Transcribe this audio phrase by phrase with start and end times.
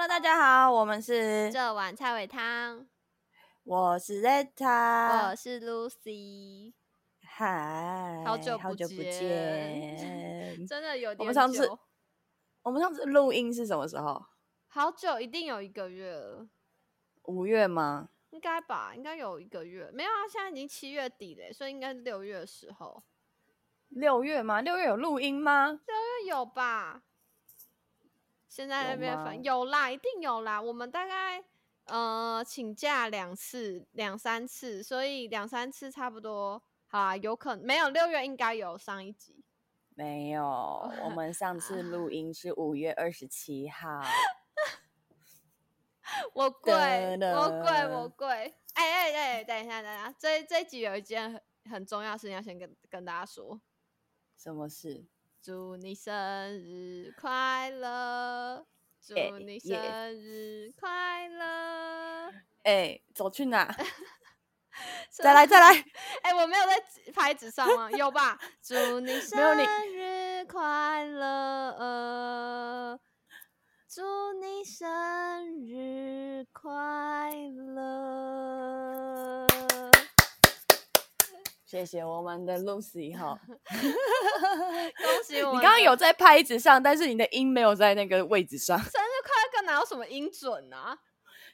[0.00, 2.86] Hello，大家好，我们是，这碗菜尾汤，
[3.64, 6.72] 我是 Zeta，我是 Lucy，
[7.20, 10.62] 嗨，好久不好久不见见。
[10.68, 11.78] 真的有点我们上次久
[12.62, 14.24] 我们上次录音是什么时候？
[14.68, 16.46] 好久，一定有一个月了，
[17.24, 18.10] 五月吗？
[18.30, 18.92] 应该吧？
[18.94, 23.02] 应该有一个月，没有啊，现在已经七月底了，所以应该是六月的时候，
[23.88, 24.60] 六月吗？
[24.60, 25.66] 六月有录音吗？
[25.66, 27.02] 六月有吧？
[28.48, 30.60] 现在那边反有啦，一定有啦。
[30.60, 31.44] 我们大概
[31.84, 36.62] 呃请假两次、两三次，所以两三次差不多。
[36.86, 39.44] 好啊，有可能没有六月应该有上一集。
[39.90, 44.00] 没有，我们上次 录音是五月二十七号。
[46.32, 48.28] 我跪，我跪，我跪！
[48.72, 51.42] 哎哎哎，等一下，等一下，这这一集有一件很
[51.72, 53.60] 很重要的事情要先跟跟大家说，
[54.34, 55.04] 什么事？
[55.48, 56.12] 祝你生
[56.58, 58.66] 日快乐，
[59.00, 59.74] 祝哎你生
[60.20, 62.30] 日快乐！
[62.64, 63.74] 哎、走去哪？
[65.10, 65.82] 再来，再来！
[66.20, 66.84] 哎、我没有在
[67.14, 67.90] 拍子上吗？
[67.92, 68.38] 有吧？
[68.62, 69.56] 祝你 生
[69.90, 71.24] 日快乐，
[71.78, 73.00] 呃
[73.88, 74.02] 祝
[74.34, 74.86] 你生
[75.66, 77.32] 日快
[77.74, 79.46] 乐。
[81.68, 83.38] 谢谢我们的 Lucy 哈。
[83.68, 85.52] 恭喜我！
[85.52, 88.78] 你刚刚有在拍子上，但是你的音没有在那个位置上。
[88.78, 90.98] 生日快乐歌，哪有什么音准啊？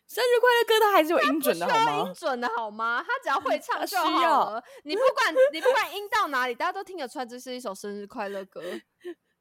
[0.07, 2.13] 生日快乐歌它还是有音准的好需要音吗？
[2.15, 3.05] 准的好吗？
[3.05, 4.63] 他只要会唱就好了。
[4.85, 8.63] 你不管你不管音到哪里，大家都听得出来这是一首生日快乐歌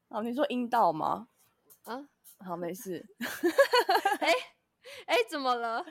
[0.09, 1.27] 好， 你说音到吗？
[1.83, 2.03] 啊！
[2.44, 3.05] 好，没事，
[4.21, 4.33] 哎
[5.05, 5.85] 哎，怎么了？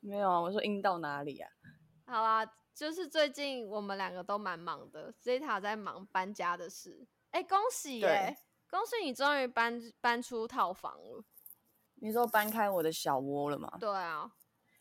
[0.00, 0.40] 没有啊。
[0.40, 1.50] 我说音到哪里啊？
[2.06, 7.06] 好啦，就是最近我们两个都蛮忙的，Zeta 在忙搬家的事。
[7.30, 8.36] 哎，恭喜耶、
[8.70, 11.24] 恭喜你终于搬搬出套房了。
[11.96, 13.70] 你说搬开我的小窝了吗？
[13.78, 14.32] 对啊，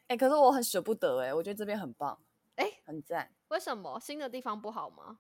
[0.08, 2.20] 哎、可是我很舍不得哎、我觉得这边很棒，
[2.56, 3.34] 哎，很赞。
[3.50, 5.20] 为什么新的地方不好吗？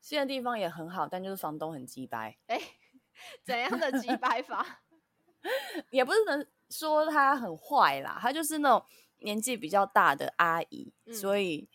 [0.00, 2.60] 新的地方也很好，但就是房东很鸡掰，哎，
[3.44, 4.82] 怎样的鸡掰法？
[5.90, 8.84] 也不是能说他很坏啦，他就是那种
[9.18, 11.68] 年纪比较大的阿姨，嗯所以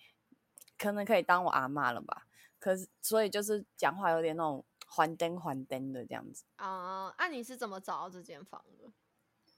[0.83, 2.27] 可能可以当我阿妈了吧。
[2.59, 6.43] 可是所以就是讲话有点那种还灯还灯的这样子。
[6.55, 8.91] 啊、那、你是怎么找到这间房的？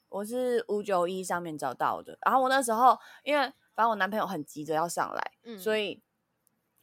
[0.09, 3.41] 我是五九一上面找到的，然后我那时候因为
[3.73, 6.01] 反正我男朋友很急着要上来，嗯，所以，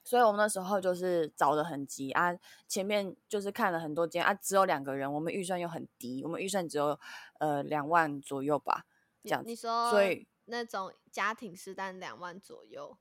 [0.04, 2.36] 所以我们那时候就是找的很急啊，
[2.69, 6.98] 前面就是看了很多间啊，只有两个人，我们预算又很低，我们预算只有
[7.38, 8.84] 呃两万左右吧，
[9.22, 12.98] 这你样子，你说，所以那种家庭式，但两万左右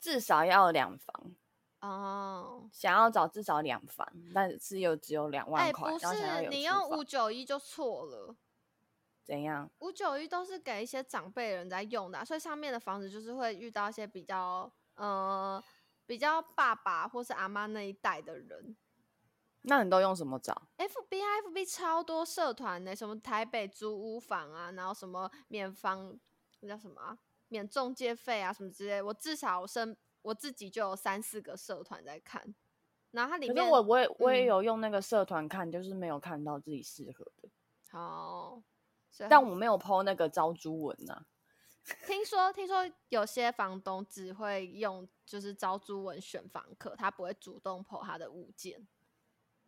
[0.00, 1.34] 至少要两房，
[1.80, 2.68] 哦。
[2.72, 8.34] 想要找至少两房，但是又只有两哎、万块，不是，你用五九一就错了。
[9.22, 9.70] 怎样？
[9.80, 15.62] 五九一都是给一些长辈人在用的啊、所以上面的房子就是会遇到一些比较呃
[16.06, 18.76] 比较爸爸或是阿妈那一代的人。
[19.62, 26.18] 那你都用什么找？F B I F B 超多社团呢、什么台北租屋房啊，然后什么免房，
[26.60, 27.16] 那叫什么啊、
[27.50, 29.02] 免中介费啊，什么之类。
[29.02, 32.54] 我至少身我自己就有三四个社团在看，
[33.10, 37.48] 然后它里面可是我我也我也嗯有用那个社团看，就是没有看到自己适合的，
[37.90, 38.62] 好，
[39.28, 41.26] 但我没有 PO 那个招租文呐、
[42.06, 48.86] 听说听说有些房东只会用就是招租文选房客，他不会主动 po 他的物件。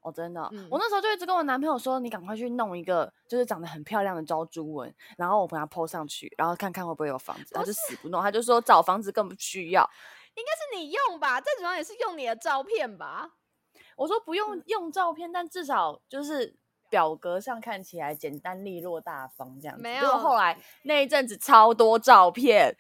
[0.03, 7.55] 哦，真的哦、嗯我那时候就一直跟我男朋友说，你赶快去弄一个就是长得很漂亮的招租文，然后我把它 PO 上去，然后看看会不会有房子。
[7.55, 9.89] 他不就死不弄，他就说找房子更不需要。
[10.35, 11.41] 应该是你用吧？
[11.41, 13.31] 再主要也是用你的照片吧？
[13.97, 16.57] 我说不嗯用用照片，但至少就是
[16.89, 19.83] 表格上看起来简单利落大方这样子。
[19.83, 22.75] 没有后来那一阵子超多照片，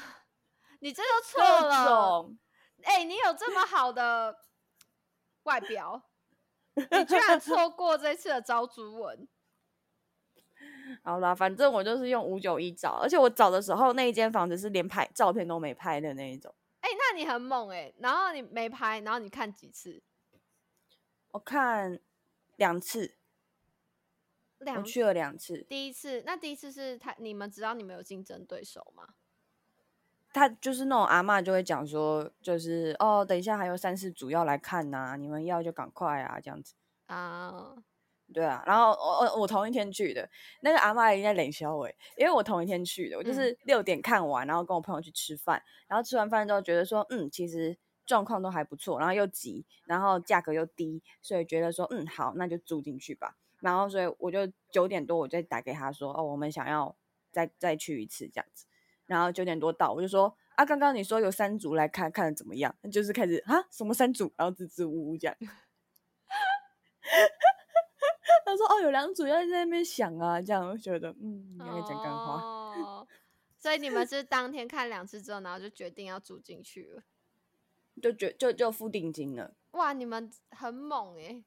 [0.80, 1.86] 你这就错了。
[1.86, 2.38] 种
[2.82, 4.36] 哎、你有这么好的
[5.44, 6.02] 外表，
[6.74, 9.28] 你居然 错过这次的招租文。
[11.02, 16.54] 好啦，反正我就是用五九一找，而且我找的时候那一间房子是连拍照片都没拍的那一种。
[16.80, 20.02] 哎、那你很猛哎、然后你没拍，然后你看几次？
[21.32, 21.98] 我看
[22.56, 23.16] 两次，
[24.58, 25.62] 我两去了两次。
[25.68, 29.14] 第一次，那第一次是他你们知道你们有竞争对手吗？
[30.34, 36.74] 他就是那种阿嬷就会讲说，就是哦，等一下还有三四组要来看呐、你们要就赶快啊，这样子。
[37.06, 37.76] 啊、
[38.32, 40.28] 对啊，然后我我我同一天去的，
[40.62, 41.88] 那个阿嬷已经在冷笑我，
[42.18, 53.36] 因为我同一天去的，我就嗯是六点看完，然后跟我朋友去吃饭，然后吃完饭之后觉得说，嗯，其实状况都还不错，然后又急，然后价格又低，所以觉得说，嗯，好，那就住进去吧。
[53.60, 56.96] 然后所以我就九点多我就打给他说，哦，我们想要
[57.30, 58.66] 再再去一次这样子。
[59.06, 65.36] 然后九点多到，我就说啊，刚刚你说有三组来看看怎么样，就是开始啊什么三组，然后支支吾吾这样。
[68.46, 72.40] 他说哦，有两组要在那边想啊，这样我觉得嗯，应该讲干话。
[72.42, 73.06] 哦，
[73.58, 77.02] 所以你们是当天看两次之后，然后就决定要住进去了，
[78.00, 79.54] 就决就就付定金了。
[79.72, 81.42] 哇，你们很猛哎、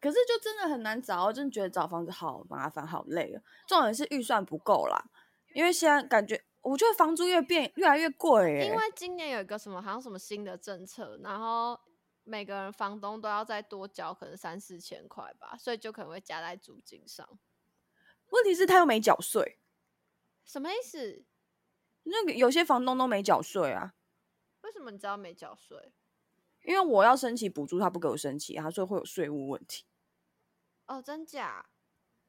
[0.00, 3.42] 可是就真的很难找，我真的觉得找房子好麻烦，好累啊。
[3.66, 5.06] 重点是预算不够啦，
[5.54, 11.80] 因为现在感觉我觉得房租越变越来越贵哎、因为今年有一个什么好像什么新的政策，然后
[12.24, 17.26] 每个人房东都要再多交可能三四千块吧，所以就可能会加在租金上。
[18.30, 19.58] 问题是他又没缴税，
[20.44, 21.24] 什么意思？
[22.02, 23.94] 那个有些房东都没缴税啊。
[24.62, 25.92] 为什么你知道没缴税？
[26.64, 29.84] 因为我要申请补助，他不给我申请，他说会有税务问题。
[30.86, 31.66] 哦，真假？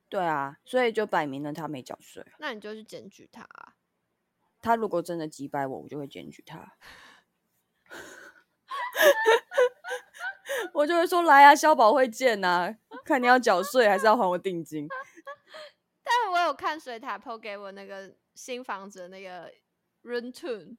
[0.10, 2.34] 对啊，所以就摆明了他没缴税啊。
[2.40, 3.74] 那你就去检举他啊、
[4.62, 6.74] 他如果真的击败我，我就会检举他。
[10.74, 14.88] 我就会说来啊，消保会见呐、看你要缴税还是要还我定金。
[16.04, 19.52] 但我有看水塔 PO 给我那个新房子的那个
[20.04, 20.76] room tour，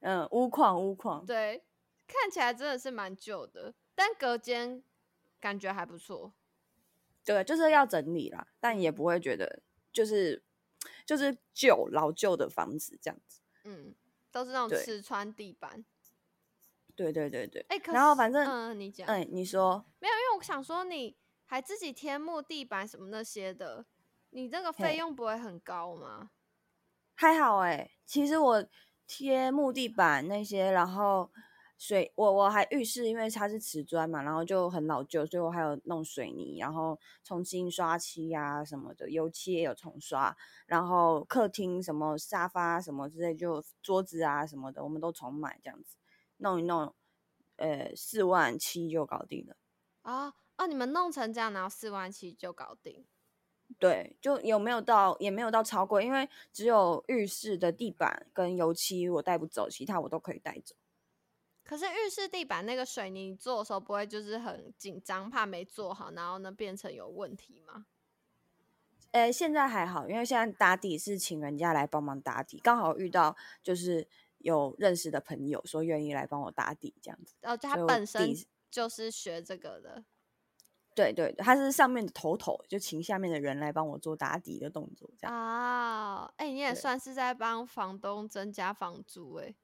[0.00, 1.64] 嗯，屋况屋况，对，
[2.06, 4.82] 看起来真的是蛮旧的，但隔间
[5.40, 6.34] 感觉还不错。
[7.24, 10.42] 对，就是要整理啦，但也不会觉得就是
[11.06, 13.40] 就是旧老旧的房子这样子。
[13.64, 13.94] 嗯，
[14.30, 15.84] 都是那种对瓷砖地板。
[16.94, 17.64] 对对对对。
[17.68, 21.16] 哎、可是然后反正嗯，你讲，嗯，你说没有，因为我想说你
[21.46, 23.86] 还自己贴木地板什么那些的，
[24.30, 26.30] 你这个费用不会很高吗？
[27.14, 28.66] 还好哎、其实我
[29.06, 31.30] 贴木地板那些，然后
[31.84, 40.36] 水我我还浴室，因为它是瓷砖嘛，然后就很老旧，所以我还有弄水泥，然后重新刷漆啊什么的，油漆也有重刷，
[40.66, 45.96] 然后客厅什么沙发什么之类，就桌子啊什么的，我们都重买这样子，
[46.36, 46.94] 弄一弄，
[47.56, 49.56] 呃，四万七就搞定了。
[50.04, 53.04] 哦哦，你们弄成这样，然后四万七就搞定。
[53.80, 60.76] 对，就有没有到也没有到超过，因为只有浴室的地板跟油漆我带不走，其他我都可以带走。
[61.64, 67.86] 可是浴室地板那个水泥做的时候，不会就是很紧张，怕没做好，然后呢变成有问题吗？
[69.12, 77.34] 呃，现在还好，因为现在打底是请人家来帮忙打底，刚好遇到就是有认识的朋友说愿意来帮我打底这样子。
[77.42, 78.34] 哦，就他本身
[78.70, 80.04] 就是学这个的。
[80.94, 85.34] 对对，对他是上面的头头，就请下面的人来帮我做打底的动作，这样。
[85.34, 89.54] 啊，哎、你也算是在帮房东增加房租哎、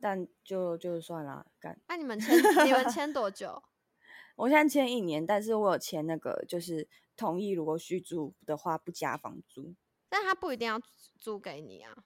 [0.00, 1.80] 但就就算了，干。
[1.88, 2.36] 那、你们签
[2.66, 3.62] 你们签多久？
[4.36, 9.74] 我现在签一年，但是我有签那个，就是同意如果续租的话不加房租，
[10.08, 10.86] 但他不一定要租
[11.18, 12.04] 租给你啊。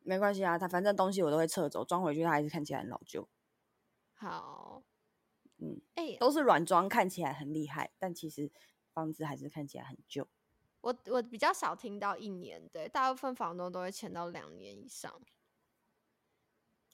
[0.00, 3.28] 没关系啊，他反正东西我都会撤走，装回去他还是看起来很老旧。
[4.14, 4.84] 好，
[5.58, 8.52] 嗯，哎、都是软装，看起来很厉害，但其实
[8.92, 10.28] 房子还是看起来很旧。
[10.82, 15.20] 我我比较少听到一年的，大部分房东都会签到两年以上，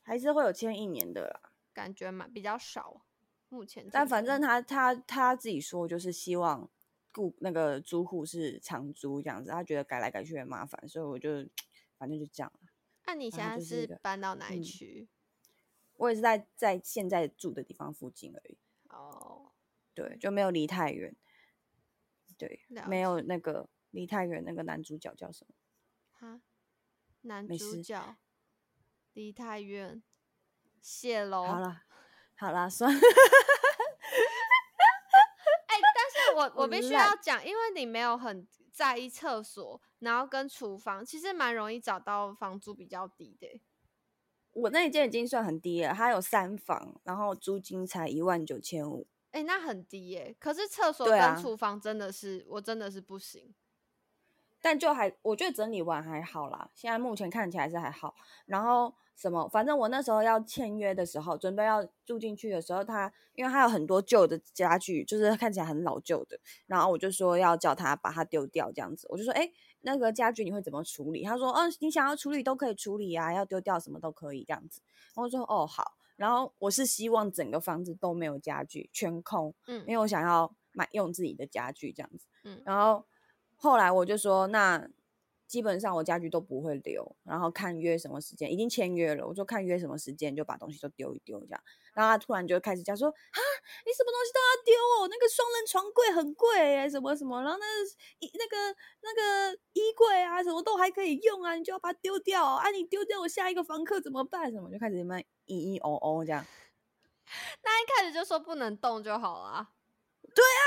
[0.02, 1.52] 还是会有签一年的啦。
[1.72, 3.04] 感觉蛮比较少。
[3.48, 6.70] 目前但反正他他他自己说，就是希望
[7.12, 11.46] 顾那个租户是长租这样子，他觉得改来改去很麻烦，所以我就
[11.96, 12.70] 反正就这样了。
[13.06, 15.08] 那你现在是搬到哪一嗯区？
[15.94, 19.52] 我也是在在现在住的地方附近而已，哦，
[19.92, 21.14] 对，就没有离太远。
[22.38, 25.54] 对，了没有那个离太远，那个男主角叫什么？
[26.12, 26.40] 哈，
[27.20, 28.16] 男主角
[29.14, 30.02] 梨泰院
[30.80, 31.44] 谢喽。
[31.44, 31.82] 好了，
[32.36, 32.98] 好了，算了。
[35.66, 43.60] 哎、但是我我 我必须要讲，因为你没有很在意厕所，然后跟厨房，其实蛮容易找到房租比较低的欸、
[44.52, 49.06] 我那一间已经算很低了，它有三房，然后租金才一万九千五。
[49.30, 53.54] 哎、那很低耶、可是厕所跟厨房真的是，我真的是不行。
[54.62, 58.14] 但就还我觉得整理完还好啦，现在目前看起来是还好。
[58.46, 69.06] 然后什么，反正我那时候要签约的时候，准备要住进去的时候，他因为他有很多旧的家具，就是看起来很老旧的，然后我就说要叫他把它丢掉这样子。
[69.10, 69.50] 我就说，哎，
[69.80, 71.24] 那个家具你会怎么处理？
[71.24, 74.80] 他说，嗯，你想要处理都可以处理啊，要丢掉什么都可以这样子。
[75.14, 75.92] 然后我说，哦，好。
[76.16, 82.26] 然后我是希望整个房子都没有家具，全空，嗯因为我想要买用自己的家具这样子。
[82.44, 83.04] 嗯，然后
[83.62, 84.88] 后来我就说，那
[85.46, 91.62] 基本上我家具都不会留，然后看约什么时间，已经签约了，我就看约什么时间就把东西都丢一丢这样。
[91.94, 93.38] 然后他突然就开始讲说啊，
[93.86, 97.66] 你什么东西都要丢哦，那个双人床柜很贵哎，什么什么，然后那
[98.18, 104.50] 衣那个那个衣柜啊，什么都还可以用啊，你就要把它丢掉啊，你丢掉我下一个房客怎么办？
[104.50, 106.44] 什么就开始慢咿咿哦哦这样。
[107.62, 109.68] 那一开始就说不能动就好了。
[110.34, 110.64] 对啊，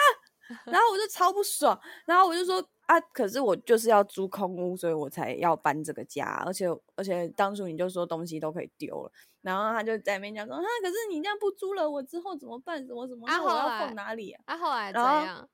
[0.66, 2.64] 然后我就超不爽，然后我就说。
[2.88, 3.00] 啊！
[3.00, 6.44] 可是我就是要租空屋，所以我才要搬这个家。
[6.46, 9.12] 而且而且当初你就说东西都可以丢了，
[9.42, 12.86] 然后他就在那边讲说：“啊，可是你这样不租了，我之后怎么办？
[12.86, 13.28] 什么什么？
[13.28, 15.50] 啊我要放哪里？”啊，后来怎样？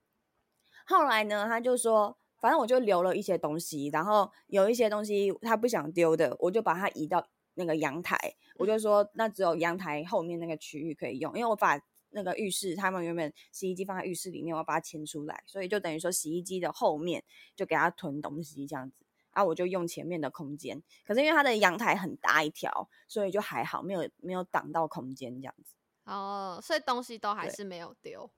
[0.85, 1.45] 后来呢？
[1.47, 8.17] 他就说，反正我就留了一些东西，然后有一些东西他不想丢的，我就把它移到那个阳台。
[8.57, 11.79] 我就说，那只有阳台后面那个区域可以用，因为我把。
[12.11, 17.23] 那个浴室，他们原本洗衣机放在浴室里面，我要把它牵出来，所以就等于说洗衣机的后面
[17.55, 20.81] 就给它囤东西这样子，啊，我就用前面的空间。
[21.05, 25.73] 可是因为它的阳台很大一条，所以就还好，没有没有挡到空间这样子。
[26.05, 28.29] 哦，所以东西都还是没有丢，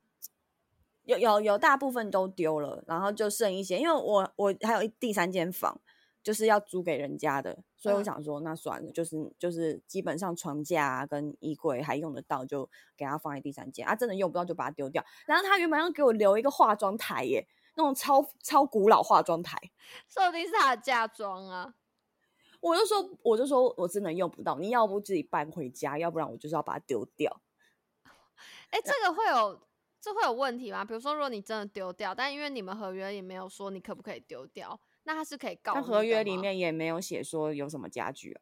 [1.04, 5.80] 有有有大部分都丢了，然后就剩一些，因为我我还有一第三间房。
[6.24, 15.04] 就是要租给人家的，所以我想说，那算了，就是就是基本上床架啊跟衣柜还用得到，就给他放在第三间啊，真的用不到就把它丢掉。
[15.26, 19.58] 然后他原本要给我留一个化妆台耶，那种超超古老化妆台，
[20.08, 21.76] 说不定是他的嫁妆啊。
[22.62, 27.42] 我就说，我就说我真的用不到，你要不自己搬回家，要不然我就是要把它丢掉。
[28.72, 29.60] 哎，这个会有
[30.00, 30.86] 这会有问题吗？
[30.86, 34.80] 比如说，如果你真的丢掉，但因为你们合约也没有说你可不可以丢掉。
[35.04, 35.74] 那他是可以告？
[35.74, 38.42] 那合约里面也没有写说有什么家具啊。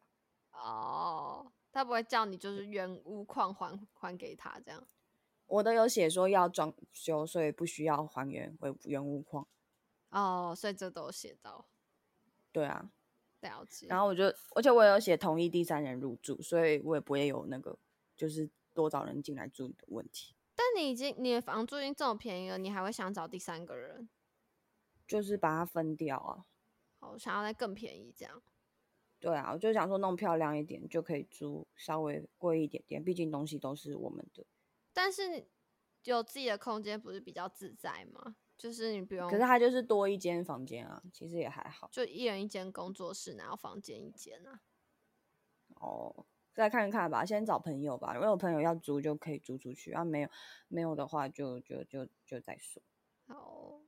[0.52, 4.86] 哦，他不会叫你就是原屋况还还给他这样。
[5.46, 9.46] 我都有写说要装修，所以不需要还原为原屋况。
[10.10, 11.66] 哦，所以这都有写到。
[12.52, 12.90] 对啊，
[13.40, 13.86] 了解。
[13.88, 17.76] 然后我就，而且我有写同意第三人入住，所以我也不会有那个
[18.16, 20.34] 就是多找人进来住的问题。
[20.54, 24.08] 但你已经你的房租已经这么便宜了，你还会想找第三个人？
[25.06, 26.46] 就是把它分掉啊。
[27.02, 28.42] 我想要再更便宜，这样。
[29.18, 34.44] 对啊，我就想说弄漂亮一点，就可以租稍微贵一点点，毕竟东西都是我们的。
[34.92, 35.46] 但是
[36.04, 38.36] 有自己的空间不是比较自在吗？
[38.58, 39.28] 就是你不用。
[39.28, 41.88] 可是它就是多一间房间啊，其实也还好。
[41.92, 44.60] 就一人一间工作室，然后房间一间啊。
[45.76, 48.14] 哦，再看看吧，先找朋友吧。
[48.14, 50.28] 如果有朋友要租，就可以租出去；啊，没有
[50.68, 52.82] 没有的话，就就就就再说。
[53.26, 53.80] 好，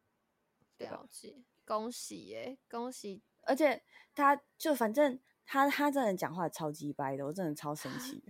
[0.78, 1.44] 了解。
[1.66, 3.22] 恭喜耶，恭喜！
[3.42, 3.82] 而且
[4.14, 8.22] 他就反正他他真的讲话超级掰的，我真的超生气。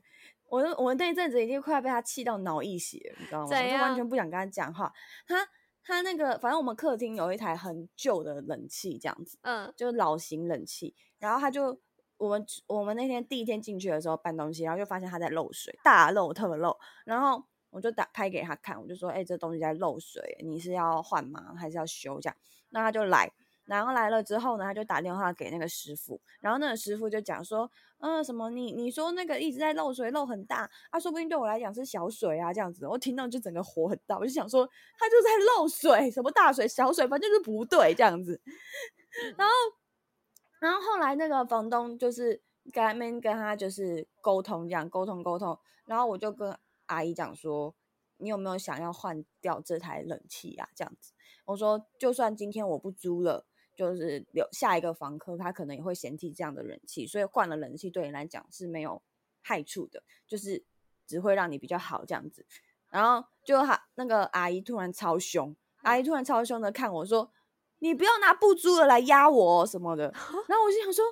[0.46, 3.46] 我我那一阵子已经快要被他气到脑溢血，你知道吗？
[3.46, 4.92] 我就完全不想跟他讲话。
[5.26, 5.48] 他
[5.82, 10.94] 他那个反正我们客厅有一台很旧的冷气，这样子，嗯，就是老型冷气。
[11.18, 11.80] 然后他就
[12.18, 16.76] 我们我们那天第一天进去的时候搬东西，然后就发现他在漏水，大漏特漏。
[17.04, 17.44] 然后
[17.74, 21.54] 我就打拍给他看，我就说：“哎，这东西在漏水，你是要换吗？
[21.58, 22.36] 还是要修？”这样。
[22.70, 23.30] 那他就来，
[23.64, 38.40] 然后来了之后呢，他就打电话给那个师傅，然后那个师傅就讲说，嗯，什么你你说那个一直在漏水，漏很大，啊，说不定对我来讲是小水啊，这样子，我听到就整个火很大，我就想说，他就在漏水，什么大水小水，反正就是不对这样子，
[39.36, 39.54] 然后，
[40.60, 42.40] 然后后来那个房东就是
[42.72, 47.74] 跟他们跟他就是沟通，这样沟通沟通，然后我就跟阿姨讲说，
[48.18, 50.68] 你有没有想要换掉这台冷气啊？
[50.74, 51.12] 这样子。
[51.44, 59.02] 我说，就算今天我不租了，就是留下一个房客，他可能也会嫌弃这样的人气，所以换了冷气对你来讲是没有
[59.42, 60.64] 害处的，就是
[61.06, 62.46] 只会让你比较好这样子。
[62.88, 67.30] 然后就他那个阿姨突然超凶，阿姨突然超凶的看我说
[67.80, 70.04] ：“你不要拿不租的来压我什么的。”
[70.48, 71.04] 然后我就想说。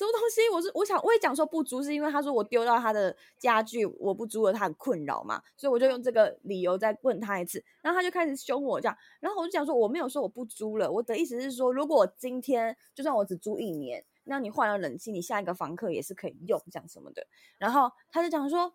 [0.00, 0.48] 什么东西？
[0.50, 17.26] 我是我想我也讲说不租，是因为他说我丢到他的家具，我不租了，他很困扰嘛，所以我就用这个理由再问他一次，然后他就开始凶我这样，然后我就讲说我没有说我不租了，我的意思是说，如果今天就算我只租一年，那你换了冷气，你下一个房客也是可以用这样什么的，
[17.58, 18.72] 然后他就讲说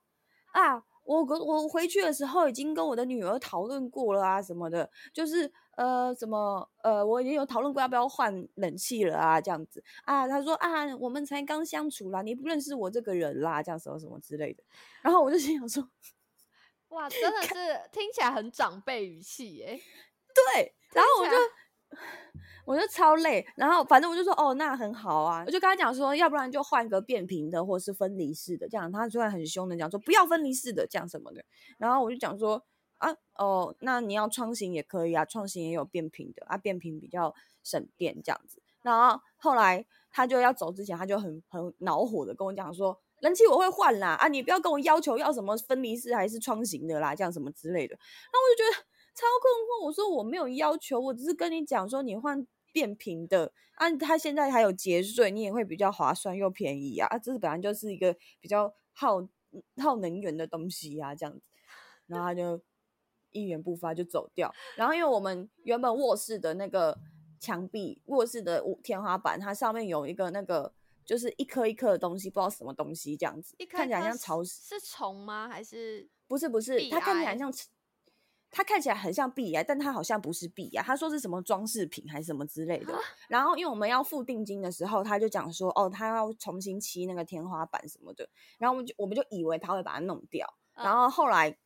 [0.53, 5.51] 啊，我我回去的时候已经跟我的女儿讨论过了啊什么的，就是。
[5.77, 6.65] 呃，什么？
[6.83, 10.25] 呃，我已经有讨论过要不要换冷气了啊，这样子啊。
[10.25, 14.63] 他说啊，我们才刚相处啦，你不认识我这个人啦，这样什么什么之类的。
[15.01, 15.85] 然后我就心想说，
[16.87, 17.55] 哇，真的是
[17.91, 19.77] 听起来很长辈语气耶。
[20.33, 21.35] 对，然后我就
[22.65, 31.43] 我就超累，然后反正我就说哦，那很好啊，我就跟他讲说，要不然就换个变频的或是分离式的，这样他突然很凶的讲说不要分离式的，这样什么的。
[31.77, 32.63] 然后我就讲说。
[32.97, 38.61] 啊哦，那你要创新也可以啊，创新也有变频的啊，变频比较省电这样子。
[38.81, 47.93] 然后后来他就要走之前，他就很很恼火的跟我讲说，人气我会换啦，啊，你不要跟我要求要什么分离式还是窗型的啦，这样什么之类的。
[47.95, 59.25] 然后我就觉得超困惑，我说我没有要求，我只是跟你讲说你换变频的，啊，它现在还有节税，你也会比较划算又便宜啊，啊，这是本来就是一个比较耗
[59.77, 61.41] 耗能源的东西呀，这样子。
[62.07, 62.61] 然后他就
[63.31, 64.53] 一言不发就走掉。
[64.75, 66.95] 然后因为我们原本卧室的那个
[67.39, 70.71] 墙壁、卧室的天花板，它上面有一个那个
[71.05, 74.61] 就是一颗一颗的东西，不知道什么东西这样子，看起来像潮湿。
[74.61, 75.47] 是虫吗？
[75.47, 76.89] 还是不是不是？
[76.89, 77.51] 它看起来像，
[78.57, 80.81] 它看起来很像壁癌，但它好像不是壁癌。
[80.81, 82.97] 他说是什么装饰品还是什么之类的。
[83.27, 88.29] 然后因为我们要付定金的时候，他就讲说哦，他要重新漆那个天花板什么的。
[88.57, 90.47] 然后我们就我们就以为他会把它弄掉。
[90.73, 91.57] 然后后来。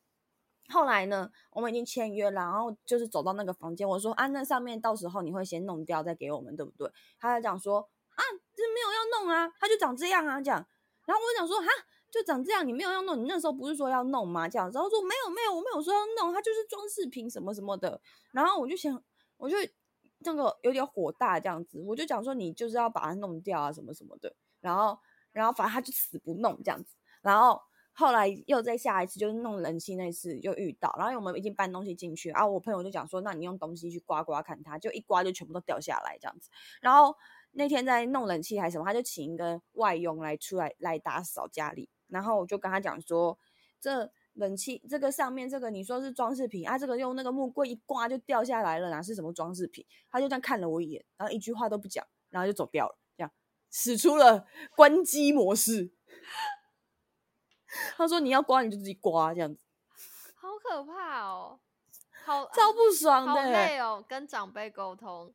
[0.71, 6.87] 后来呢，我们已经签约了，然后就是走到那个房间，我说啊，那上面到时候你会先弄掉再给我们，对不对？
[7.17, 8.21] 他就讲说啊，
[8.55, 10.63] 这没有要弄啊，他就长这样啊，这样。
[11.07, 11.65] 然后我就讲说哈，
[12.11, 14.47] 就长这样，你没有要弄，你那时候不是说要弄吗？
[14.47, 17.99] 这样，然后说没有没有，我没有说要弄，它就是装饰品什么什么的。
[18.31, 19.01] 然后我就想，
[19.37, 19.55] 我就
[20.19, 24.35] 那个有点火大这样子，我就讲说你就是要把它弄掉啊什么什么的。
[24.59, 24.97] 然后
[25.31, 27.61] 然后反正他就死不弄这样子，然后。
[27.91, 36.49] 后来又再下一次，就是弄人气那次就遇到，然后我们已经搬东西进去，然后我朋友就讲说，那你用东西去刮刮看，它就一刮就全部都掉下来这样子。
[36.79, 37.13] 然后
[37.51, 43.37] 那天在弄冷气还是什么，他就请一个外佣来出来来打扫家里，然后我就跟他讲说，
[43.79, 49.85] 这冷气这个上面这个你说是装饰品啊，这个用那个木棍一刮就掉下来了，哪是什么装饰品？
[50.09, 53.31] 他就这样看了我一眼，然后一句话都不讲，然后就走掉了，这样
[53.69, 55.91] 使出了关机模式。
[57.95, 59.63] 他说：“你要刮你就自己刮，这样子，
[60.35, 61.59] 好可怕哦，
[62.25, 65.31] 好超不爽的，好累哦，跟长辈沟通，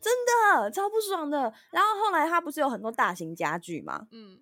[0.00, 1.52] 真的超不爽的。
[1.70, 4.40] 然后后来他不是有很多大型家具嘛，嗯，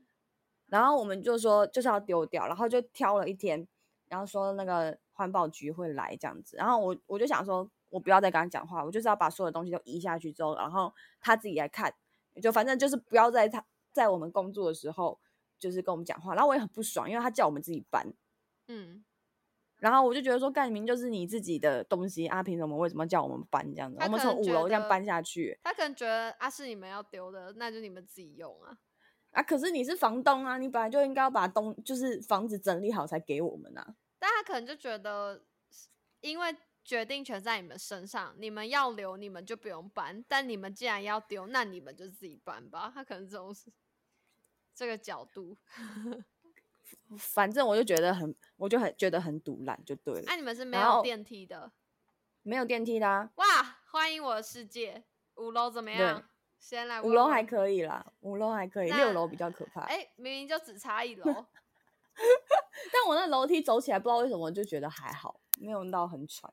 [0.74, 3.66] 然后我们就说就是要丢掉，然后就挑了一天，
[4.08, 6.56] 然后说那个环保局会来这样子。
[6.56, 11.94] 然后我我就想说，我不要再跟他讲话，我就是要把所有东西都移下去之后，然后他自己来看，
[12.42, 15.18] 就反正就是不要在他在我们工作的时候。”
[15.56, 18.12] 就是跟我们讲话，然后我也很不爽，因为他叫我们自己搬，
[18.66, 19.02] 嗯，
[19.78, 23.98] 然后我就觉得说，干明就是你自己的东西啊，凭什么为什么叫我们搬这样子？
[24.02, 28.76] 我们从五楼这样搬下去，他可能觉得啊是你们要丢的，那就你们自己用啊，
[29.34, 35.44] 啊，可是你是房东啊，你本来就应该要把东就是房子整理好才给我们啊，但他可能就觉得，
[36.20, 43.70] 因为决定权在你们身上，你们要留你们就不用搬，但你们既然要丢，那你们就自己搬吧，他可能这种是。
[44.76, 45.56] 这个角度，
[47.16, 50.22] 反正我就觉得很，我就很觉得很堵烂，就对了。
[50.26, 51.70] 那你们是没有电梯的，
[52.42, 53.30] 没有电梯的啊！
[53.36, 53.44] 哇，
[53.92, 55.04] 欢迎我的世界，
[55.36, 56.28] 五楼怎么样？
[56.64, 59.82] 先来五楼还可以啦，五楼还可以，六楼比较可怕。
[59.82, 61.24] 哎，明明就只差一楼，
[62.90, 66.50] 但我那楼梯走起来，不知道为什么就觉得还好，没有到很喘。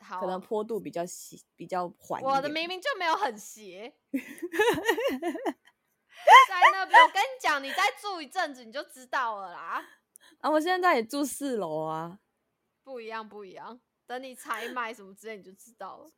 [0.00, 2.20] 好，可能坡度比较斜，比较缓。
[2.20, 3.94] 我的明明就没有很斜。
[4.10, 4.18] 在
[6.72, 9.86] 那边，我跟你讲，你再住一阵子你就知道了啦。
[10.42, 12.18] 啊，我现在也住四楼啊，
[12.82, 13.78] 不一样，不一样。
[14.04, 16.10] 等你采买什么之类，你就知道了。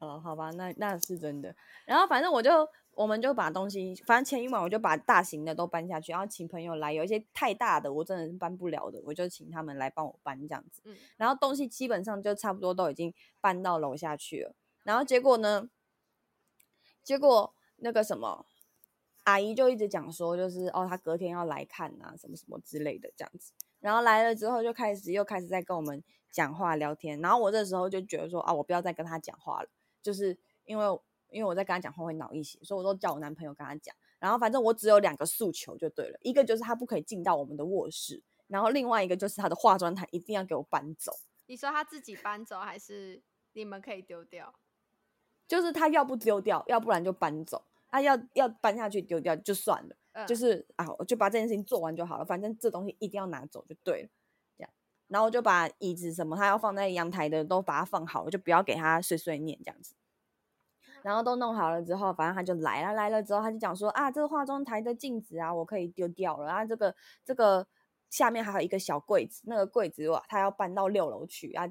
[0.00, 1.54] 哦，好吧，那那是真的。
[1.86, 10.82] 然后反正我就，我们就把东西，反正前一晚我就把大型的都搬下去，然后请朋友来，有一些太大的我真的是搬不了的，我就请他们来帮我搬这样子。
[10.84, 10.96] 嗯。
[11.16, 14.54] 然后东西基本上就差不多都已经搬到楼下去了。
[14.82, 15.68] 然后结果呢？
[17.02, 18.44] 结果那个什么？
[19.24, 23.52] 阿姨就一直讲说，就是哦，她隔天要来看啊，什么什么之类的这样子。
[23.80, 27.20] 然后来了之后，就开始又开始在跟我们讲话聊天。
[27.20, 29.68] 然后我这时候就觉得说啊，我不要再跟他讲话了，
[30.02, 30.84] 就是因为
[31.30, 33.94] 因为我在跟他讲话会脑溢血，所以我都叫我男朋友跟他讲。
[34.18, 41.12] 然后反正我只有两个诉求就对了，一个就是他不可以进到我们的卧室，然后另外一个就是他的化妆台一定要给我搬走。
[41.46, 43.22] 你说他自己搬走，还是
[43.54, 44.54] 你们可以丢掉？
[45.48, 47.64] 就是他要不丢掉，要不然就搬走。
[47.88, 52.24] 啊，要要搬下去丢掉就算了，就是啊，我就把这件事情做完就好了。
[52.24, 54.08] 反正这东西一定要拿走就对了。
[55.10, 59.94] 然后我就把椅子什么他要放在阳台的都把它放好，我就不要给他碎碎念这样子。
[61.02, 66.50] 然后都弄好了之后，反正他就来了，来了之后他就讲说啊，这个化妆台的镜子啊，我可以丢掉了。
[66.50, 66.94] 啊，这个
[67.24, 67.66] 这个
[68.08, 71.68] 下面还有一个小柜子，那个柜子哇，他要搬到六楼去啊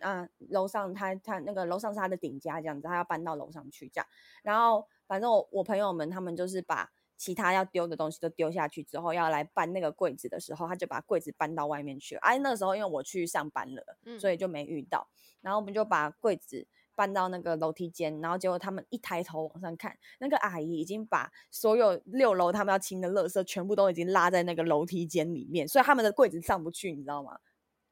[0.00, 4.06] 啊，楼上他他那个楼上是他的顶家这样子，他要搬到楼上去这样，
[4.42, 4.86] 然后。
[5.08, 6.90] 反正我我朋友们他们就是把
[7.22, 12.20] 其他要丢的东西都丢下去之后，要来搬那个柜子的时候，他就把柜子搬到外面去了。
[12.22, 15.08] 哎，那时候因为我去上班了，所以就没遇到。
[15.40, 27.38] 然后我们就把柜子搬到那个楼梯间，然后结果他们一抬头往上看，那个阿姨已经把所有六楼他们要清的垃圾全部都已经拉在那个楼梯间里面，所以他们的柜子上不去，你知道吗？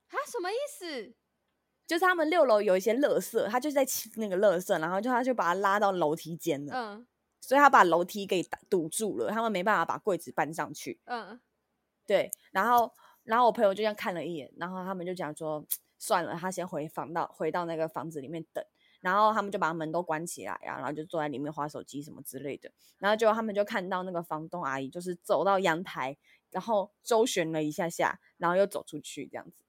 [0.09, 1.15] 啊，什么意思？
[1.87, 7.07] 就是他们六楼有一些垃圾，他就在清那个垃圾，然后就他就把它拉到楼梯间了，嗯
[7.41, 11.01] 所以他把楼梯给堵住了，他们没办法把柜子搬上去。
[11.07, 11.41] 嗯，
[12.07, 12.93] 对，然后
[13.25, 15.65] 然后我朋友就这样看了一眼，然后他们就讲说，
[15.99, 18.65] 算了，他先回房到回到那个房子里面等，
[19.01, 26.17] 然后他们就把门都关起来啊，然后就坐在里面划手机什么之类的，然后结果他们就看到那个房东阿姨就是走到阳台，
[26.51, 29.65] 然后周旋了一下下，然后又走出去这样子，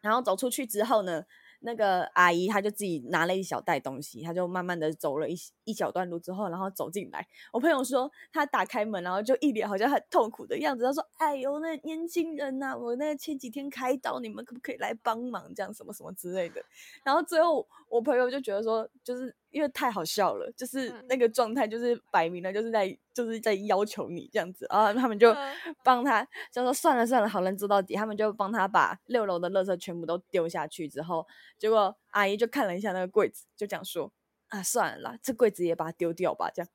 [0.00, 1.24] 然后走出去之后呢，
[1.62, 7.26] 那个阿姨她就自己拿了一小袋东西，她就慢慢的走了一一小段路之后，然后走进来。
[7.52, 10.84] 我朋友说她打开门，然后就一脸好像很痛苦的样子。
[10.84, 15.52] 她说：“哎呦，那年轻人呐、我那前几天开刀，你们可不可以来帮忙？
[15.54, 16.62] 这样什么什么之类的。”
[17.04, 21.06] 然后最后我朋友就觉得说，就是因为太好笑了，就是嗯。
[21.10, 31.26] 那个状态，就是摆明了就是在就是在要求你这样子，然后他们就嗯帮他就说算了算了，好人做到底，他们就帮他把六楼的垃圾全部都丢下去之后，
[31.58, 34.10] 结果阿姨就看了一下那个柜子，就讲说
[34.48, 36.68] 啊算了啦，这柜子也把它丢掉吧，这样。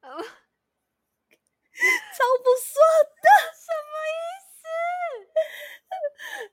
[0.00, 0.16] 呃超
[2.42, 2.74] 不爽
[3.22, 4.29] 的，什么意思？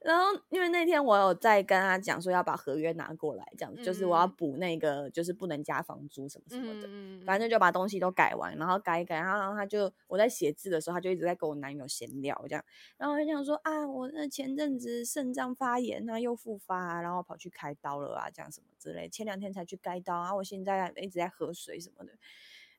[0.02, 6.88] 然后因为那天我有在跟他讲说要把合约拿过来，这样子、就是我要嗯补那个就是不能加房租什么什么的。
[6.90, 12.64] 嗯，反正就把东西都改完，然后改一改，然后他就我在写字的时候，他就一直在跟我男友闲聊这样，
[12.98, 22.14] 然后我就想说啊，我那前阵子肾脏发炎啊，又复发、啊，然后跑去开刀了啊，这样什么之类，前两天才去开刀，然后我现在一直在喝水什么的，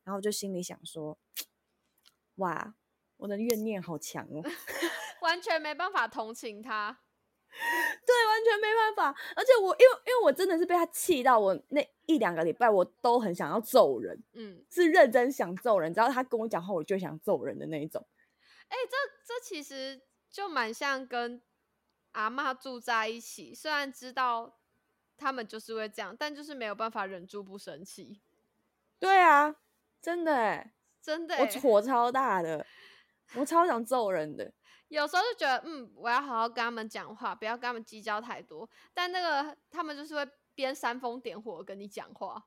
[0.05, 1.19] 然后就心里想说，
[2.37, 2.75] 哇，
[3.19, 4.43] 我的怨念好强哦，
[5.20, 6.98] 完全没办法同情他。
[7.50, 18.07] 对，完全没办法，而且我因为因为我真的是被他气到，我那一两个礼拜我都很想要揍人，嗯，是认真想揍人，只要他跟我讲话，我就想揍人的那一种。
[18.68, 21.40] 哎、这这其实就蛮像跟
[22.12, 24.59] 阿嬷住在一起，虽然知道
[25.16, 28.20] 他们就是会这样，但就是没有办法忍住不生气。
[28.98, 29.57] 对啊，
[30.02, 32.66] 真的欸，真的我欸、火超大的，
[33.37, 34.52] 我超想揍人的。
[34.88, 38.68] 有时候就觉得，嗯，我要好好跟他们讲话，不要跟他们计较太多。
[38.94, 42.46] 但那个他们就是会边煽风点火跟你讲话。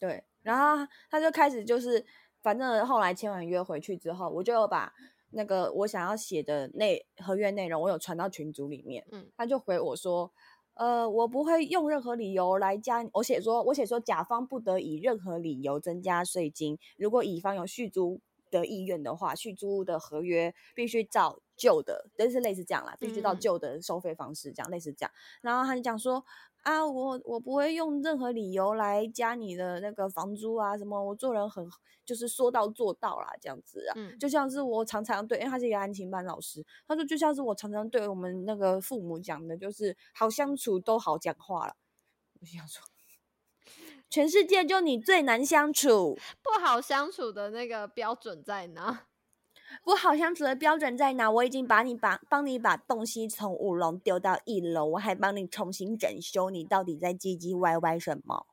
[0.00, 2.04] 对，然后他就开始就是，
[2.42, 4.92] 反正后来签完约回去之后，我就有把
[5.30, 9.06] 那个我想要写的内合约内容，我有传到群组里面。
[9.12, 10.32] 嗯，他就回我说，
[10.74, 13.06] 呃，我不会用任何理由来加。
[13.12, 16.76] 我写说，我写说，甲方不得以任何理由增加税金。
[16.96, 18.20] 如果乙方有续租
[18.58, 25.10] 的意愿的话，续租的合约必须照旧的，类似类似这样啦，必须照嗯旧的收费方式，这样类似这样。
[25.42, 26.24] 然后他就讲说。
[26.64, 31.68] 啊，我我不会用任何理由来加你的那个房租啊，什么我做人很
[32.06, 41.76] 就是说到做到啦，这样子啊，嗯就像是我常常对，因为他是一个安亲班老师，他说就像是我常常对我们那个父母讲的，就是好相处都好讲话了。
[42.40, 42.82] 我心想说，
[44.14, 49.06] 全世界就你最难相处，不好相处的那个标准在哪？
[49.82, 51.28] 不好相处的标准在哪？
[51.28, 58.46] 我已经把你把帮你把东西从五楼丢到一楼，我还帮你重新整修，你到底在唧唧歪歪什么？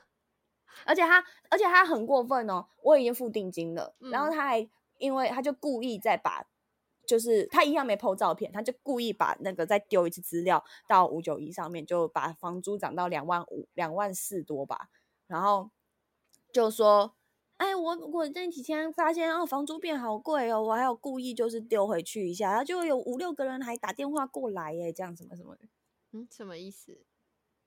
[0.84, 2.66] 而且他，而且他很过分哦！
[2.82, 6.44] 我已经付定金了，然后嗯他还因为他就故意再把，
[7.08, 14.90] 就是他一样没 PO 照片，他就故意把那个再丢一次资料到五九一上面，就把房租涨到两万五、两万四多吧，
[15.26, 15.70] 然后
[16.52, 17.14] 就说。
[17.58, 25.62] 哎，我我这几天发现哦，房租变好贵哦，我还有故意就是丢回去一下，然后就有五六个人还打电话过来耶，这样什么什么的。
[26.12, 27.00] 嗯，什么意思？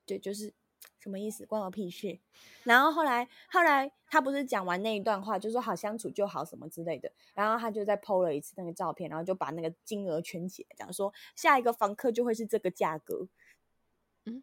[0.06, 0.54] 对，就是
[0.98, 2.18] 什么意思，关我屁事。
[2.64, 13.28] 然后后来后来他不是讲完那一段话，就说好相处就好什么之类的，然后他就再 PO 了一次那个照片，然后就把那个金额圈起来，讲说下一个房客就会是这个价格，
[14.24, 14.42] 嗯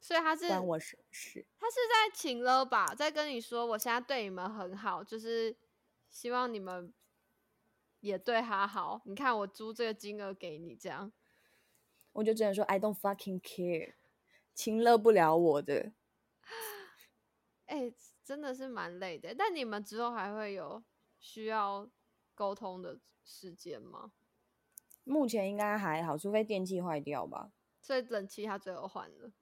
[0.00, 1.46] 所以他是关我什么事？
[1.58, 5.56] 他是在请了吧，在跟你说我现在对你们很好，就是
[6.10, 6.92] 希望你们
[8.00, 9.00] 也对他好。
[9.04, 11.12] 你看我租这个金额给你，这样
[12.12, 13.94] 我就只能说 I don't fucking care，
[14.54, 15.92] 亲热不了我的。
[17.66, 19.34] 哎、真的是蛮累的。
[19.34, 20.82] 但你们之后还会有
[21.18, 21.88] 需要
[22.34, 24.12] 沟通的时间吗？
[25.04, 27.50] 目前应该还好，除非电器坏掉吧。
[27.80, 29.32] 所以冷气他最后换了，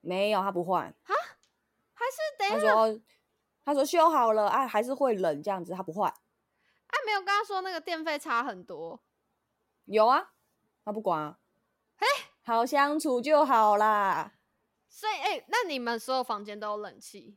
[0.00, 0.94] 没有，他不换。
[1.94, 3.00] 还是等他说
[3.64, 6.08] 他说修好了啊，还是会冷这样子，他不换。
[6.10, 6.94] 啊？
[7.06, 9.00] 没有跟他说那个电费差很多，
[9.86, 10.32] 有啊，
[10.84, 11.38] 他不管啊。
[12.44, 14.38] 好相处就好啦。
[14.88, 17.36] 所以哎、那你们所有房间都有冷气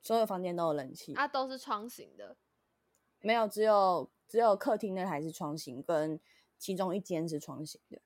[0.00, 2.36] 所有房间都有冷气，啊，都是窗型的。
[3.20, 6.18] 没有只有只有客厅那台是窗型，跟
[6.58, 8.02] 其中一间是窗型的，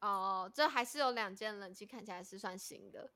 [0.00, 3.10] 哦，这还是有两间冷气，看起来是算新的。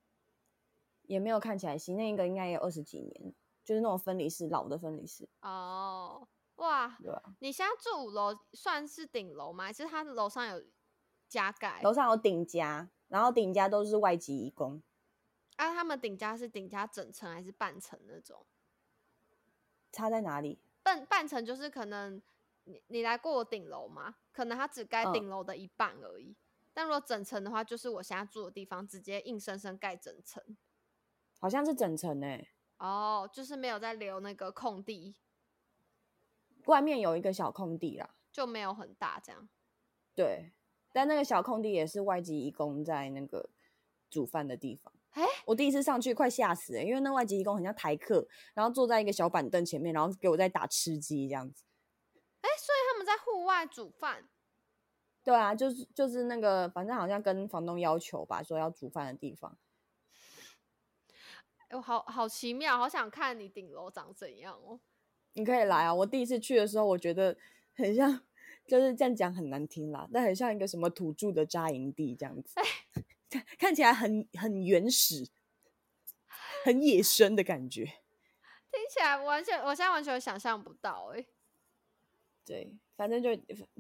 [1.02, 3.32] 也没有看起来新，那个应该也有二十几年，
[3.64, 9.66] 就是那种分离式老的分离式，哦，哇，对啊、你现在住五楼算是顶楼吗？
[9.66, 10.64] 还是它的楼上有
[11.28, 11.80] 加盖？
[11.82, 14.82] 楼上有顶家，然后顶家都是外籍移工，
[15.56, 18.46] 啊，他们顶加是顶加整层还是半层那种？
[19.92, 20.58] 差在哪里？
[20.82, 22.22] 半半层就是可能
[22.64, 24.16] 你你来过我顶楼吗？
[24.32, 26.36] 可能他只盖嗯顶楼的一半而已。
[26.74, 30.56] 但如果整层的话，就是我现在住的地方直接硬生生盖整层。
[31.38, 35.16] 好像是整层诶、哦，就是没有在留那个空地，
[36.66, 39.48] 外面有一个小空地啦，就没有很大这样。
[40.14, 40.52] 对，
[40.96, 43.50] 但那个小空地也是外籍义工在那个
[44.08, 44.90] 煮饭的地方。
[45.12, 51.64] 诶我第一次上去快吓死了、因为那外籍义工很像台客，然后坐在一个小板凳前面，然后给我在打吃鸡这样子。
[52.40, 54.26] 哎、所以他们在户外煮饭。
[55.22, 59.58] 对啊，就是就是那个，反正好像跟房东要求吧，说要煮饭的地方。
[61.68, 64.80] 哎、我好好奇妙，好想看你顶楼长怎样哦。
[65.34, 65.94] 你可以来啊！
[65.94, 67.36] 我第一次去的时候，我觉得
[67.74, 68.22] 很像，
[68.66, 72.54] 就是这样讲很难听啦，但很像一个什么土著的扎营地这样子，
[73.30, 75.28] 看看起来很很原始、
[76.64, 77.84] 很野生的感觉。
[78.72, 81.24] 听起来完全，我现在完全想象不到哎、
[82.44, 83.30] 对，反正就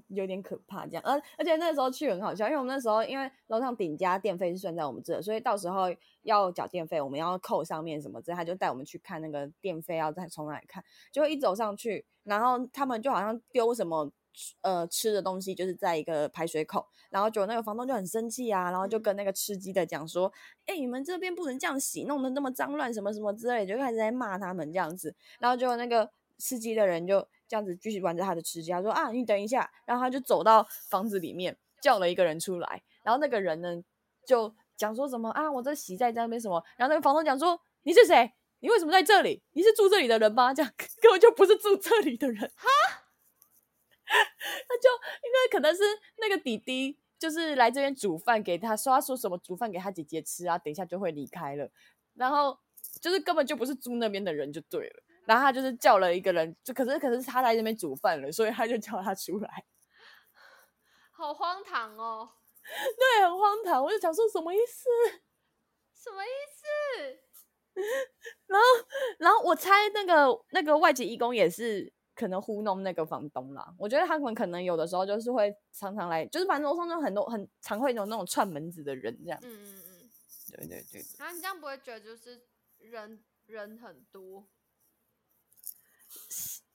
[0.08, 1.02] 有点可怕这样。
[1.04, 10.82] 而而且那时候去很好笑，因为我们那时候因为楼上顶家电费是算在我们这，所以到时候要缴电费，我们要扣上面什么之类，他就带我们去看那个电费要再从哪里看。
[11.12, 14.10] 就一走上去，然后他们就好像丢什么
[14.62, 20.32] 呃吃的东西，就是在一个排水口，然后就那个房东就很生气啊，然后就跟那个吃鸡的讲说
[20.66, 25.14] ：“哎、你们这边不能这样洗，弄得那么脏乱，什么什么之类的，就开始在骂他们这样子。
[25.38, 33.82] 然后就那个吃鸡的人就这样子继续玩着他的吃鸡，他说：“啊，你等一下。”然后他就走到房子里面，叫了一个人出来，然后那个人呢
[34.26, 38.32] 就讲说什么啊，我这洗在那边什么，然后那个房东讲说：“你是谁？
[38.60, 39.42] 你为什么在这里？
[39.52, 42.50] 你是住这里的人吗？”这样 根本就不是住这里的人。
[44.68, 44.88] 他就
[45.22, 45.82] 因为可能是
[46.18, 51.68] 那个弟弟，就是来这边煮饭给他，说他说什么煮饭给他姐姐吃啊，等一下就会离开了，
[52.14, 52.58] 然后
[53.00, 59.64] 就是根本就不是租那边的人就对了，然后他就是叫了一个人，就可是可是他在那边煮饭了，所以他就叫他出来，
[61.12, 62.30] 好荒唐哦，
[62.62, 64.88] 对，很荒唐，我就想说什么意思？
[65.94, 67.20] 什么意思？
[68.46, 68.66] 然后
[69.18, 73.72] 然后我猜那个那个外籍义工也是可能糊弄那个房东啦。
[73.78, 79.38] 我觉得他们可能有的时候就是会常常来，就是反正楼上就很多很常会有那种串门子的人这样。
[79.42, 80.10] 嗯嗯嗯，
[80.50, 82.42] 对对对，然后你这样不会觉得就是
[82.78, 84.48] 人人很多？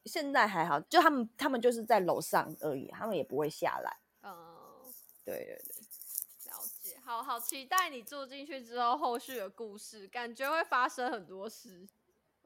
[0.05, 3.97] 现在还好，就他们他们就是在楼上而已，他们也不会下来。
[4.21, 4.93] 嗯，
[5.25, 11.87] 对对对，了解，好好期待你住进去之后后续的故事，感觉会发生很多事。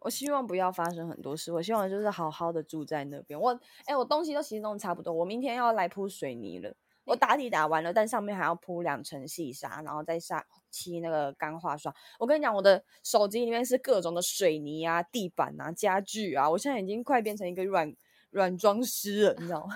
[0.05, 3.39] 我希望不要发生很多事，我希望就是好好的住在那边。
[3.39, 6.71] 我哎、我东西都其实弄得差不多，我明天要来铺水泥了。
[7.05, 11.91] 我打底打完了，但上面还要铺两层细沙，然后再下漆那个钢化刷。
[12.19, 17.91] 我跟你讲，我的手机里面是各种的水泥啊、地板啊、家具啊，我现在已经快变成一个软
[18.29, 19.75] 软装师了，你知道吗？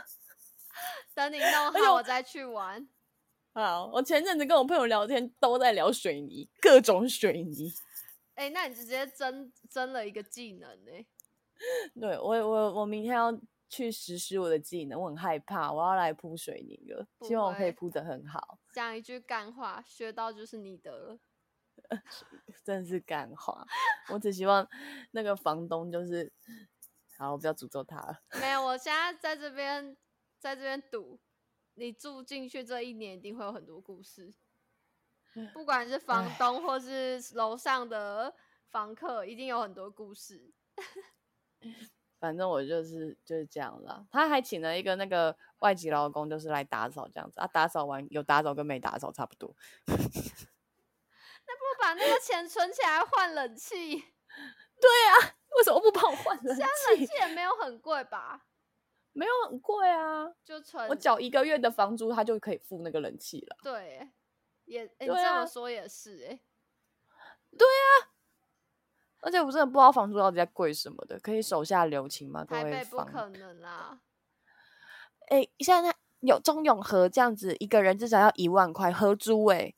[1.15, 2.87] 等你弄好，我再去玩。
[3.55, 7.73] 好，我前阵子跟我朋友聊天，都在聊水泥，各种水泥。
[8.39, 10.91] 哎、那你直接增增了一个技能呢、
[11.99, 18.57] 对我，我我明天要去实施我的技能，我很害怕，我要来铺水泥了，希望我可以铺得很好。
[18.73, 21.19] 讲一句干话，学到就是你的了。
[22.63, 23.65] 真的是干话。
[24.09, 24.65] 我只希望
[25.11, 26.31] 那个房东就是，
[27.17, 28.21] 好，我不要诅咒他了。
[28.39, 29.97] 没有，我现在在这边，
[30.39, 31.19] 在这边赌，
[31.73, 34.33] 你住进去这一年一定会有很多故事，
[35.47, 38.33] 不管是房东或是楼上的
[38.69, 40.51] 房客，一定有很多故事。
[42.19, 44.05] 反正我就是就是这样啦。
[44.11, 47.47] 他还请了一个那个外籍劳工，就是来打扫这样子啊。
[47.47, 49.55] 打扫完有打扫跟没打扫差不多。
[49.87, 49.95] 那
[51.55, 53.95] 不把那个钱存起来换冷气，
[54.79, 57.05] 对啊为什么不帮我换冷冷气？
[57.05, 58.45] 气也没有很贵吧？
[59.13, 63.57] 没有很贵啊，就存我缴一个月的房租，他就可以付那个冷气了。
[63.63, 64.11] 对欸，
[64.69, 66.39] 也、欸、你对啊这么说也是哎、
[69.21, 72.45] 而且我真的不知道房租到底在贵什么的，可以手下留情吗？
[72.45, 73.99] 台北不可能啦。
[75.27, 79.75] 哎、现在有中永和这样子，一个人至少要一万块合租、欸，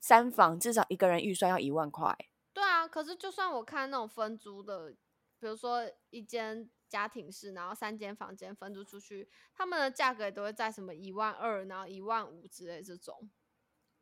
[0.00, 2.16] 三房至少一个人预算要一万块。
[2.52, 4.90] 对啊，可是就算我看那种分租的，
[5.38, 13.30] 比如说一间家庭式，然后三间房间分租出去，他们的价格也都会在什么一万二，然后一万五之类这种。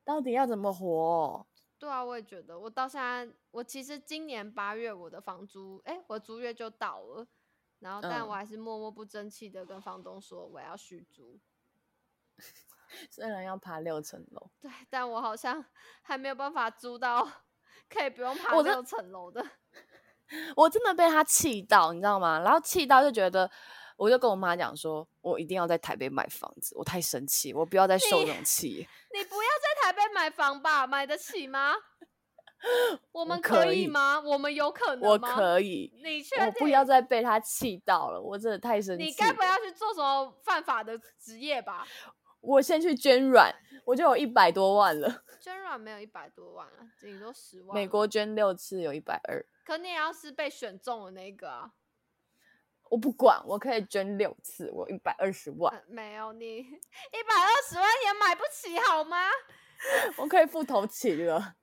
[0.04, 1.46] 到底要怎么活？
[1.78, 7.26] 对啊，我也觉得，我到现在，我其实今年八月我的房租，哎，我租约就到了，
[7.80, 11.40] 然后但我还是默默不争气的跟房东说我要续租。
[13.10, 15.64] 虽然要爬六层楼，对，但我好像
[16.02, 17.26] 还没有办法租到
[17.88, 19.44] 可以不用爬六层楼的。
[20.56, 22.40] 我真的被他气到，你知道吗？
[22.40, 23.50] 然后气到就觉得，
[23.96, 28.86] 我就跟我妈讲说，我一定要在台北买房子，我太生气，我不要再受这种气。
[29.12, 31.74] 你不要在台北买房吧，买得起吗？
[33.12, 34.18] 我们可以吗？
[34.20, 35.92] 我们有可能我可以。
[36.02, 39.04] 你确我不要再被他气到了，我真的太生气。
[39.04, 41.86] 你该不要去做什么犯法的职业吧？
[42.40, 45.24] 我先去捐卵，我就有一百多万了。
[45.38, 47.74] 捐卵没有一百多万啊，顶多十万。
[47.74, 49.44] 美国捐六次有一百二。
[49.66, 51.70] 可你也要是被选中的那个啊。
[52.88, 55.82] 我不管，我可以捐六次，我一百二十万。
[55.88, 56.56] 没有你
[57.12, 59.28] 一百二十万也买不起好吗？
[60.16, 61.56] 我可以付头期了。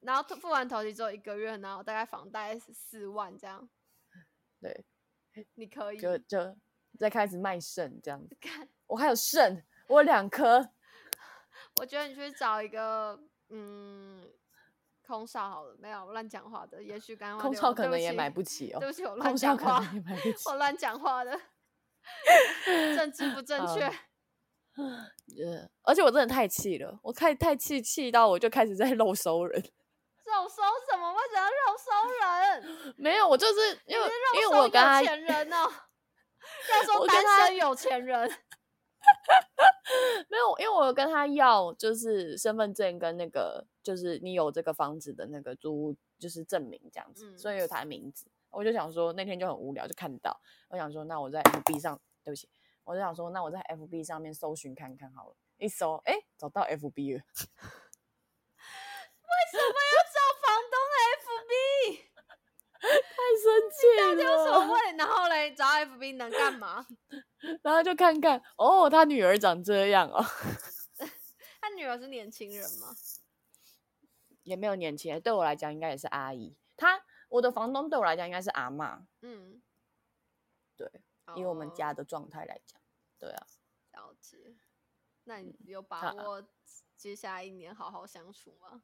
[0.00, 3.68] 然后付完头期之后一个月，然后大概房贷四万这样。
[4.60, 4.84] 对，
[5.54, 6.56] 你可以就就
[6.98, 8.36] 再开始卖肾这样子。
[8.86, 10.70] 我还有肾，我有两颗。
[11.80, 14.30] 我觉得你去找一个嗯
[15.06, 16.82] 空少好了，没有乱讲话的。
[16.82, 18.80] 也许刚刚空少可能也买不起哦。
[18.80, 19.80] 对不起，我乱讲话。
[20.46, 21.40] 我乱讲话的，
[22.94, 23.90] 政治不正确。
[24.76, 29.62] 呃，而且我真的太气了，我太太气气到我就开始在肉收人。
[30.24, 31.12] 肉收什么？
[31.12, 31.90] 为什么要肉收
[32.88, 32.94] 人？
[32.96, 33.52] 没有，我就是
[33.86, 34.06] 因为
[34.36, 35.72] 因为 我跟他有钱人哦，肉
[36.92, 38.28] 收单身有钱人。
[40.30, 48.26] 没有，因为我跟他要就是身份证跟那个就是你有这个房子的那个租就是证明这样子，所以有他的名字。
[48.50, 52.48] 我就想说那天就很无聊，就看到我想说那我在 FB 上，对不起，
[52.84, 57.24] 我就想说那我在 FB 上面搜寻看看好了，一搜哎找到 FB 了。
[59.24, 60.76] 为什么要找房东
[61.24, 62.04] FB？
[62.84, 62.90] 太
[63.42, 64.02] 生气了！
[64.08, 66.84] 到底有什么问然后嘞，找 FB 能干嘛？
[67.62, 70.22] 然后就看看哦，他女儿长这样哦。
[71.62, 72.94] 他女儿是年轻人吗？
[74.44, 76.54] 也没有年轻人，对我来讲应该也是阿姨。
[76.76, 79.06] 他我的房东对我来讲应该是阿妈。
[79.22, 79.63] 嗯，对，
[81.36, 82.80] 以我们家的状态来讲，
[83.18, 83.46] 对啊。
[83.92, 84.56] 了解。
[85.24, 86.44] 那你有把握
[86.96, 88.82] 接下来一年好好相处吗？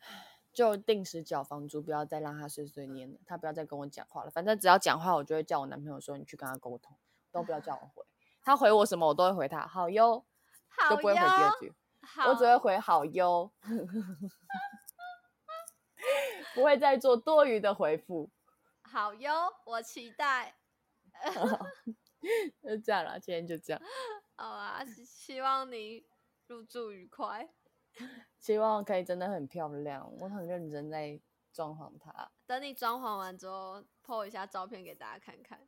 [0.52, 3.18] 就定时缴房租，不要再让他碎碎念了。
[3.24, 4.30] 他不要再跟我讲话了。
[4.30, 6.96] 反正只要讲话，我就会叫我男朋友说：“你去跟他沟通，
[7.30, 8.04] 都不要叫我回。”
[8.42, 10.26] 他回我什么，我都会回他“好哟”，
[10.90, 11.72] 就不会回第二句。
[12.26, 13.52] 我只会回“好哟”，
[16.54, 18.30] 不会再做多余的回复。
[18.82, 20.57] 好哟，我期待。
[22.62, 23.82] 就这样了，今天就这样。
[24.36, 26.04] 好啊，希望你
[26.46, 27.48] 入住愉快。
[28.38, 31.20] 希望可以真的很漂亮，我很认真在
[31.52, 32.30] 装潢它。
[32.46, 35.66] 等你装潢完之后，po 一下照片给大家看看。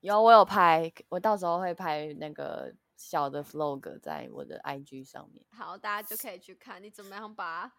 [0.00, 5.46] 有，我有拍，我到时候会拍那个小的 vlog 在我的 IG 上面。
[5.52, 7.72] 好，大家就可以去看你怎么样把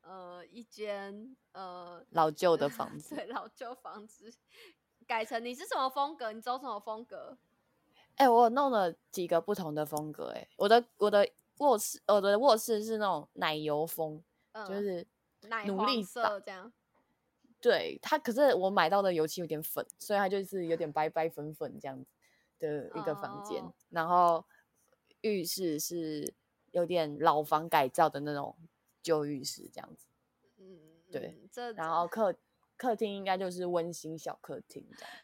[0.00, 4.32] 呃一间呃老旧的房子，对老旧房子
[5.06, 6.32] 改成你是什么风格？
[6.32, 7.38] 你走什么风格？
[8.16, 11.28] 哎，我弄了几个不同的风格，哎，我的我的。
[11.58, 14.22] 卧室，我的卧室是那种奶油风，
[14.68, 15.06] 就是
[15.64, 16.70] 努力色这样。
[17.62, 22.10] 对它，可是我买到的油漆有点粉，所以它就是有点白白粉粉这样子
[22.58, 23.64] 的一个房间。
[23.88, 24.44] 然后
[25.22, 26.34] 浴室是
[26.72, 28.54] 有点老房改造的那种
[29.00, 30.08] 旧浴室这样子。
[30.58, 30.78] 嗯，
[31.10, 31.40] 对。
[31.74, 32.34] 然后客
[32.76, 35.22] 客厅应该就是温馨小客厅这样子。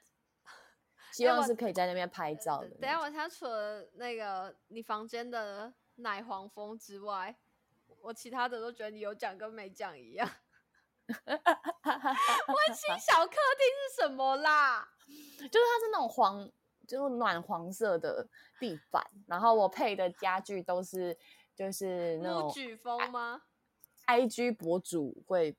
[1.13, 2.69] 希望是可以在那边拍照的。
[2.81, 5.73] 等下，我他除了那个你房间的。
[5.97, 7.37] 奶黄风之外，
[8.01, 10.27] 我其他的都觉得你有讲跟没讲一样。
[11.07, 14.89] 温馨小客厅是什么啦？
[15.07, 16.51] 就是它是那种黄，
[16.89, 18.27] 就是暖黄色的
[18.59, 21.17] 地板，然后我配的家具都是
[21.55, 23.43] 就是那种举风吗
[24.07, 25.55] ？I G 博主会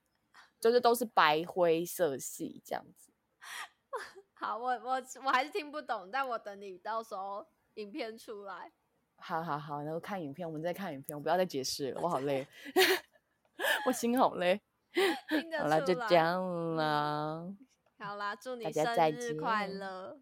[0.64, 3.12] 就是都是白灰色系这样子。
[4.32, 8.72] 好，我我我还是听不懂，但我等你到时候影片出来。
[9.16, 12.48] 好好好，然后看影片，我们再看影片，我不要再解释了，我好累，
[13.86, 14.58] 我心好累。
[15.60, 16.42] 好了，就这样
[16.76, 17.54] 了。
[17.98, 20.18] 好啦，祝你生日快乐！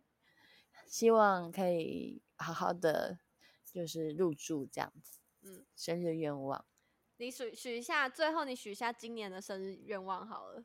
[0.88, 3.20] 希望可以好好的，
[3.64, 5.20] 就是入住这样子。
[5.42, 6.64] 嗯，生日愿望，
[7.22, 10.64] 你许许一下，最后你许一下今年的生日愿望好了。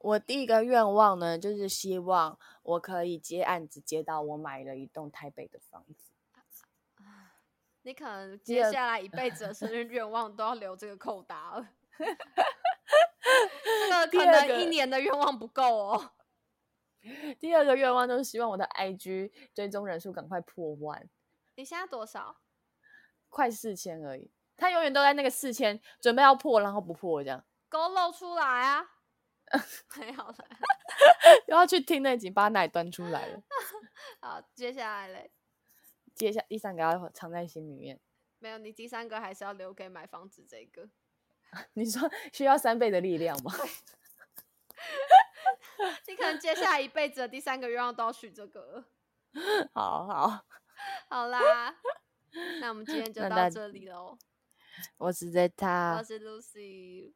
[0.00, 6.10] 我第一个愿望呢，就是希望我可以接案子接到我买了一栋台北的房子。
[7.82, 11.68] 你可能接下来一辈子的生日愿望都要留这个扣打了。
[11.96, 12.04] 这
[13.88, 16.10] 个 可能一年的愿望不够哦。
[17.38, 21.08] 第二个愿望就是希望我的 IG 追踪人数赶快破万。
[21.54, 22.38] 你现在多少？
[23.28, 24.32] 快四千而已。
[24.56, 27.44] 他永远都在那个四千，准备要破，然后不破这样。
[27.68, 28.86] 勾露出来啊！
[29.98, 30.36] 没有了，
[31.46, 33.42] 又要去听那集，把奶端出来了。
[34.20, 35.30] 好，接下来嘞？
[36.14, 38.00] 接下第三个要藏在心里面。
[38.38, 40.88] 没有，你第三个还是要留给买房子这个。
[41.74, 43.52] 你说需要三倍的力量吗？
[46.06, 48.84] 你可能接下来一辈子的第三个愿望都要许这个。
[49.74, 50.44] 好好
[51.08, 51.76] 好啦，
[52.60, 54.16] 那我们今天就到这里喽。
[54.98, 57.12] 我是 Zeta，我是 Lucy，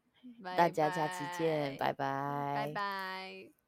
[0.56, 3.59] 大家下次见，拜拜，拜拜。